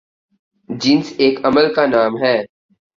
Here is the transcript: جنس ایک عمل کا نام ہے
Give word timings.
جنس 0.69 1.13
ایک 1.17 1.45
عمل 1.45 1.73
کا 1.73 1.85
نام 1.87 2.17
ہے 2.23 2.35